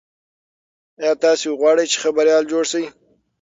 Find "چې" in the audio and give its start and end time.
1.91-1.97